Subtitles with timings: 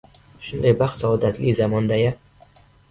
[0.47, 2.19] —Shunday baxt-saodatli zamonda-ya?